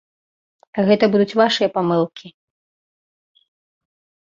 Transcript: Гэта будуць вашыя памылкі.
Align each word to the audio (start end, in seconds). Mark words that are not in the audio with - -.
Гэта 0.87 1.05
будуць 1.17 1.37
вашыя 1.41 1.69
памылкі. 1.77 2.27